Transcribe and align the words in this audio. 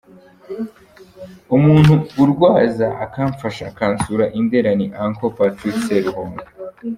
Umuntu 1.55 1.93
undwaza, 2.23 2.87
akamfasha, 3.05 3.63
akansura 3.71 4.25
i 4.39 4.41
Ndera 4.45 4.71
ni 4.79 4.87
uncle 5.05 5.29
Patrick 5.37 5.77
Seruhuga. 5.85 6.43